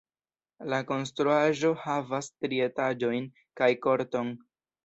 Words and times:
La 0.73 0.79
konstruaĵo 0.91 1.71
havas 1.83 2.31
tri 2.33 2.61
etaĝojn 2.69 3.31
kaj 3.63 3.73
korton. 3.87 4.37